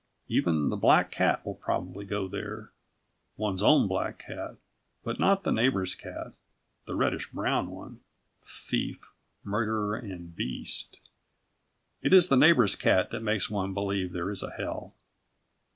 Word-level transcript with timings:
Even 0.27 0.69
the 0.69 0.75
black 0.75 1.11
cat 1.11 1.45
will 1.45 1.53
probably 1.53 2.05
go 2.05 2.27
there 2.27 2.71
one's 3.37 3.61
own 3.61 3.87
black 3.87 4.17
cat. 4.17 4.55
But 5.03 5.19
not 5.19 5.43
the 5.43 5.51
neighbour's 5.51 5.93
cat 5.93 6.33
the 6.87 6.95
reddish 6.95 7.29
brown 7.29 7.69
one 7.69 7.99
thief, 8.43 8.97
murderer 9.43 9.95
and 9.95 10.35
beast. 10.35 10.99
It 12.01 12.13
is 12.13 12.29
the 12.29 12.35
neighbour's 12.35 12.75
cat 12.75 13.11
that 13.11 13.21
makes 13.21 13.47
one 13.47 13.75
believe 13.75 14.11
there 14.11 14.31
is 14.31 14.41
a 14.41 14.49
hell. 14.49 14.95